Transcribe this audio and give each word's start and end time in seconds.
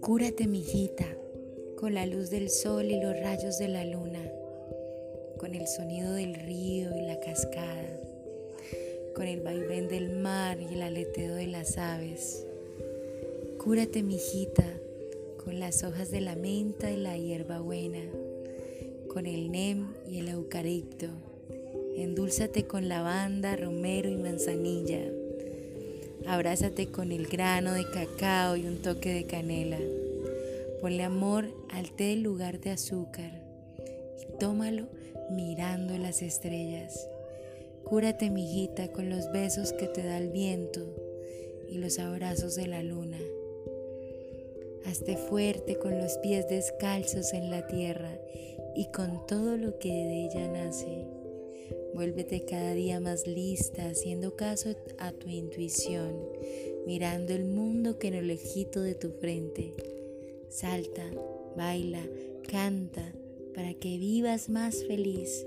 Cúrate, 0.00 0.46
mijita, 0.46 1.06
con 1.76 1.94
la 1.94 2.04
luz 2.04 2.28
del 2.28 2.50
sol 2.50 2.90
y 2.90 3.00
los 3.00 3.18
rayos 3.20 3.58
de 3.58 3.68
la 3.68 3.86
luna, 3.86 4.20
con 5.38 5.54
el 5.54 5.66
sonido 5.66 6.12
del 6.12 6.34
río 6.34 6.94
y 6.94 7.00
la 7.06 7.18
cascada, 7.20 8.00
con 9.14 9.26
el 9.26 9.40
vaivén 9.40 9.88
del 9.88 10.10
mar 10.10 10.60
y 10.60 10.74
el 10.74 10.82
aleteo 10.82 11.36
de 11.36 11.46
las 11.46 11.78
aves. 11.78 12.46
Cúrate, 13.56 14.02
mijita, 14.02 14.66
con 15.42 15.58
las 15.58 15.84
hojas 15.84 16.10
de 16.10 16.20
la 16.20 16.36
menta 16.36 16.90
y 16.90 16.98
la 16.98 17.16
hierba 17.16 17.60
buena, 17.60 18.02
con 19.08 19.24
el 19.24 19.50
nem 19.50 19.94
y 20.06 20.18
el 20.18 20.28
eucalipto. 20.28 21.27
Endúlzate 22.02 22.66
con 22.66 22.88
lavanda, 22.88 23.56
romero 23.56 24.08
y 24.08 24.16
manzanilla 24.16 25.02
Abrázate 26.28 26.88
con 26.88 27.10
el 27.10 27.26
grano 27.26 27.72
de 27.72 27.88
cacao 27.90 28.54
y 28.54 28.66
un 28.66 28.82
toque 28.82 29.14
de 29.14 29.24
canela. 29.24 29.78
Ponle 30.82 31.02
amor 31.02 31.46
al 31.70 31.90
té 31.92 32.12
en 32.12 32.22
lugar 32.22 32.60
de 32.60 32.70
azúcar 32.70 33.32
y 34.20 34.38
tómalo 34.38 34.88
mirando 35.30 35.96
las 35.96 36.20
estrellas. 36.20 37.08
Cúrate, 37.84 38.28
mijita, 38.28 38.88
con 38.88 39.08
los 39.08 39.32
besos 39.32 39.72
que 39.72 39.86
te 39.86 40.02
da 40.02 40.18
el 40.18 40.28
viento 40.28 40.86
y 41.70 41.78
los 41.78 41.98
abrazos 41.98 42.56
de 42.56 42.66
la 42.66 42.82
luna. 42.82 43.18
Hazte 44.84 45.16
fuerte 45.16 45.78
con 45.78 45.96
los 45.96 46.18
pies 46.18 46.46
descalzos 46.46 47.32
en 47.32 47.50
la 47.50 47.66
tierra 47.66 48.18
y 48.76 48.90
con 48.92 49.26
todo 49.26 49.56
lo 49.56 49.78
que 49.78 49.88
de 49.88 50.26
ella 50.26 50.46
nace. 50.48 51.17
Vuélvete 51.94 52.44
cada 52.44 52.74
día 52.74 53.00
más 53.00 53.26
lista, 53.26 53.88
haciendo 53.88 54.36
caso 54.36 54.74
a 54.98 55.12
tu 55.12 55.28
intuición, 55.28 56.14
mirando 56.86 57.32
el 57.32 57.44
mundo 57.44 57.98
que 57.98 58.08
en 58.08 58.14
el 58.14 58.28
lejito 58.28 58.80
de 58.80 58.94
tu 58.94 59.10
frente. 59.10 59.74
Salta, 60.48 61.04
baila, 61.56 62.02
canta, 62.50 63.12
para 63.54 63.74
que 63.74 63.98
vivas 63.98 64.48
más 64.48 64.84
feliz. 64.84 65.46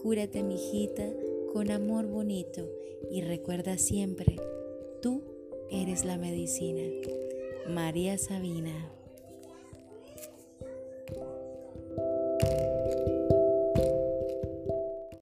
Cúrate, 0.00 0.42
mijita, 0.42 1.08
con 1.52 1.70
amor 1.70 2.06
bonito 2.06 2.68
y 3.10 3.20
recuerda 3.20 3.78
siempre, 3.78 4.36
tú 5.00 5.22
eres 5.70 6.04
la 6.04 6.16
medicina. 6.16 6.82
María 7.68 8.18
Sabina. 8.18 9.01